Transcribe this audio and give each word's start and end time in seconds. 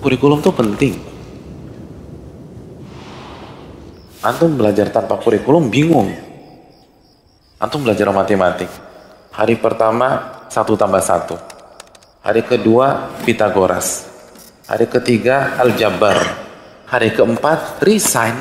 Kurikulum 0.00 0.44
tuh 0.44 0.52
penting. 0.52 0.94
Antum 4.20 4.58
belajar 4.58 4.90
tanpa 4.90 5.16
kurikulum 5.22 5.70
bingung. 5.70 6.10
Antum 7.62 7.86
belajar 7.86 8.10
matematik. 8.10 8.68
Hari 9.32 9.54
pertama 9.60 10.42
satu 10.50 10.74
tambah 10.74 11.00
satu. 11.00 11.38
Hari 12.26 12.42
kedua 12.42 13.14
Pitagoras. 13.22 14.10
Hari 14.66 14.90
ketiga 14.90 15.54
Aljabar. 15.62 16.18
Hari 16.90 17.14
keempat 17.14 17.78
resign. 17.86 18.34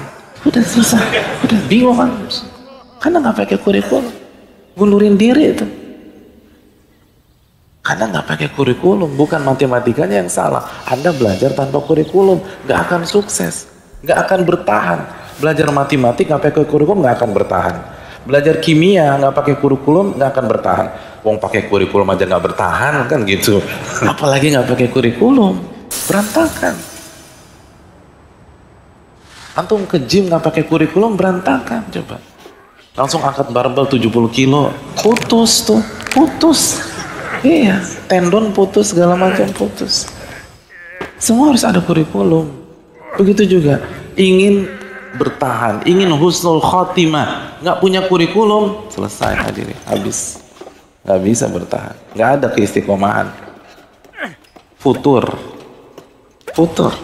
Udah 0.46 0.64
selesai. 0.66 1.06
Udah 1.46 1.60
bingung 1.70 1.98
kan? 1.98 2.10
Karena 2.98 3.22
nggak 3.22 3.46
pakai 3.46 3.58
kurikulum. 3.62 4.06
Gundurin 4.74 5.16
diri 5.16 5.54
itu. 5.54 5.85
Karena 7.86 8.10
nggak 8.10 8.26
pakai 8.26 8.50
kurikulum, 8.50 9.14
bukan 9.14 9.46
matematikanya 9.46 10.26
yang 10.26 10.32
salah. 10.32 10.66
Anda 10.90 11.14
belajar 11.14 11.54
tanpa 11.54 11.78
kurikulum, 11.86 12.42
nggak 12.66 12.80
akan 12.90 13.02
sukses, 13.05 13.70
nggak 14.02 14.26
akan 14.26 14.40
bertahan. 14.42 15.00
Belajar 15.38 15.70
matematik 15.70 16.26
nggak 16.26 16.50
pakai 16.50 16.66
kurikulum 16.66 17.06
nggak 17.06 17.22
akan 17.22 17.30
bertahan. 17.38 17.76
Belajar 18.26 18.58
kimia 18.58 19.22
nggak 19.22 19.38
pakai 19.38 19.56
kurikulum 19.62 20.18
nggak 20.18 20.30
akan 20.34 20.45
bertahan. 20.50 20.88
Wong 21.22 21.38
pakai 21.38 21.70
kurikulum 21.70 22.09
aja 22.09 22.26
nggak 22.26 22.44
bertahan 22.50 23.06
kan 23.06 23.22
gitu. 23.22 23.62
Apalagi 24.17 24.50
nggak 24.50 24.66
pakai 24.66 24.88
kurikulum, 24.90 25.62
berantakan. 26.09 26.73
Antum 29.62 29.86
ke 29.86 30.02
gym 30.09 30.26
nggak 30.26 30.42
pakai 30.42 30.66
kurikulum 30.66 31.14
berantakan 31.14 31.86
coba. 31.94 32.17
Langsung 32.98 33.22
angkat 33.22 33.54
barbel 33.54 33.86
70 33.86 34.09
kilo, 34.34 34.73
putus 34.98 35.70
tuh, 35.70 35.86
putus. 36.09 36.95
Iya, 37.45 37.77
tendon 38.09 38.49
putus, 38.58 38.90
segala 38.90 39.13
macam 39.13 39.45
putus. 39.53 40.09
Semua 41.22 41.53
harus 41.53 41.62
ada 41.62 41.77
kurikulum. 41.77 42.49
Begitu 43.22 43.61
juga, 43.61 43.86
ingin 44.17 44.66
bertahan, 45.14 45.86
ingin 45.86 46.09
husnul 46.17 46.58
khotimah, 46.58 47.61
nggak 47.61 47.78
punya 47.78 48.02
kurikulum, 48.09 48.89
selesai 48.89 49.45
hadirin, 49.45 49.78
habis. 49.86 50.42
Nggak 51.05 51.22
bisa 51.22 51.45
bertahan, 51.45 51.95
nggak 52.17 52.30
ada 52.42 52.47
keistiqomahan. 52.50 53.30
Futur, 54.81 55.38
futur. 56.50 56.98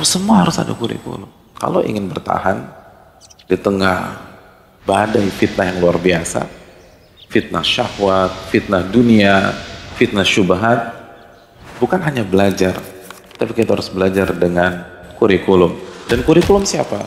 Semua 0.00 0.40
harus 0.40 0.56
ada 0.56 0.72
kurikulum. 0.72 1.28
Kalau 1.60 1.84
ingin 1.84 2.08
bertahan 2.08 2.64
di 3.44 3.52
tengah 3.60 4.16
badai 4.88 5.28
fitnah 5.28 5.68
yang 5.68 5.84
luar 5.84 6.00
biasa, 6.00 6.59
fitnah 7.30 7.62
syahwat, 7.62 8.50
fitnah 8.50 8.82
dunia, 8.82 9.54
fitnah 9.94 10.26
syubhat, 10.26 10.90
bukan 11.78 12.02
hanya 12.02 12.26
belajar, 12.26 12.74
tapi 13.38 13.54
kita 13.54 13.78
harus 13.78 13.86
belajar 13.88 14.34
dengan 14.34 14.84
kurikulum. 15.16 15.78
Dan 16.10 16.26
kurikulum 16.26 16.66
siapa? 16.66 17.06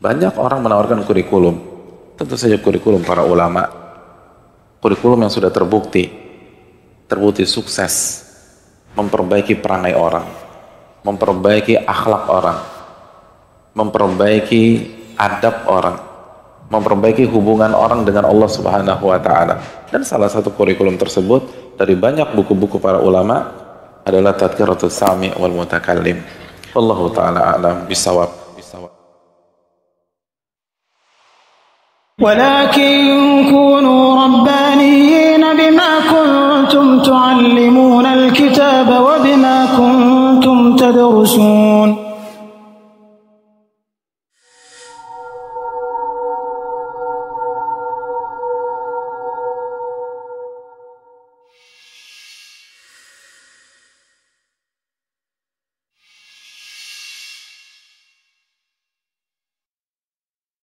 Banyak 0.00 0.34
orang 0.40 0.64
menawarkan 0.64 1.04
kurikulum. 1.04 1.60
Tentu 2.16 2.34
saja 2.40 2.56
kurikulum 2.56 3.04
para 3.04 3.22
ulama. 3.22 3.68
Kurikulum 4.82 5.22
yang 5.22 5.30
sudah 5.30 5.52
terbukti, 5.52 6.10
terbukti 7.06 7.46
sukses, 7.46 8.26
memperbaiki 8.98 9.54
perangai 9.62 9.94
orang, 9.94 10.26
memperbaiki 11.06 11.78
akhlak 11.86 12.24
orang, 12.26 12.58
memperbaiki 13.78 14.64
adab 15.14 15.70
orang, 15.70 15.96
memperbaiki 16.71 17.23
hubungan 17.31 17.71
orang 17.71 18.03
dengan 18.03 18.27
Allah 18.27 18.49
Subhanahu 18.51 19.03
wa 19.07 19.19
taala. 19.19 19.55
Dan 19.87 20.03
salah 20.03 20.27
satu 20.27 20.51
kurikulum 20.51 20.99
tersebut 20.99 21.75
dari 21.79 21.95
banyak 21.95 22.35
buku-buku 22.35 22.79
para 22.83 22.99
ulama 22.99 23.55
adalah 24.03 24.35
Tadkiratus 24.35 24.91
Sami 24.91 25.31
wal 25.35 25.55
Mutakallim. 25.55 26.19
Wallahu 26.75 27.11
taala 27.15 27.55
alam 27.55 27.87
bisawab. 27.87 28.47
ولكن 32.17 32.97
كونوا 33.53 34.25
ربانيين 34.25 35.43
بما 35.53 35.91
كنتم 36.09 37.01
تعلمون 37.01 38.05
الكتاب 38.05 38.89
وبما 38.89 39.57
كنتم 39.77 40.75
تدرسون 40.75 41.89